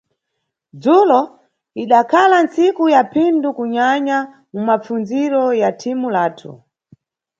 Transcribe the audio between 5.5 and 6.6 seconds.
ya thimu lathu.